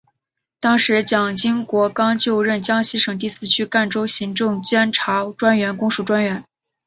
[0.59, 6.43] 当时蒋经国刚就任江西省第四区赣州行政督察专员公署专员。